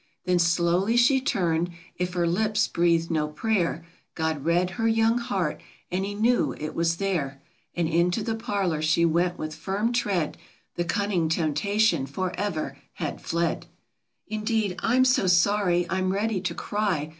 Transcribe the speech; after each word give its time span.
Then 0.25 0.39
slowly 0.39 0.97
she 0.97 1.21
turned,— 1.21 1.69
if 1.95 2.13
her 2.13 2.25
lips 2.25 2.67
breathed 2.67 3.11
no 3.11 3.27
prayer, 3.27 3.85
God 4.15 4.43
read 4.45 4.71
her 4.71 4.87
young 4.87 5.19
heart, 5.19 5.61
and 5.91 6.03
He 6.03 6.15
knew 6.15 6.55
it 6.57 6.73
was 6.73 6.95
there; 6.95 7.39
And 7.75 7.87
into 7.87 8.23
the 8.23 8.33
parlor 8.33 8.81
she 8.81 9.05
went 9.05 9.37
with 9.37 9.53
firm 9.53 9.93
tread; 9.93 10.39
The 10.73 10.85
cunning 10.85 11.29
temptation 11.29 12.07
forever 12.07 12.79
had 12.93 13.21
fled. 13.21 13.67
"Indeed, 14.27 14.75
I'm 14.79 15.05
so 15.05 15.27
sorry, 15.27 15.85
I'm 15.87 16.11
ready 16.11 16.41
to 16.41 16.55
cry! 16.55 17.09